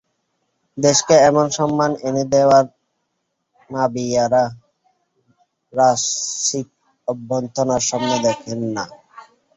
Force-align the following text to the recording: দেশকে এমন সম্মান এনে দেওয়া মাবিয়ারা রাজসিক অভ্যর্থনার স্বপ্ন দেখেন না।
দেশকে 0.77 1.15
এমন 1.29 1.45
সম্মান 1.57 1.91
এনে 2.07 2.23
দেওয়া 2.33 2.59
মাবিয়ারা 3.69 4.43
রাজসিক 5.73 6.67
অভ্যর্থনার 7.07 7.81
স্বপ্ন 7.87 8.11
দেখেন 8.25 8.59
না। 8.75 8.85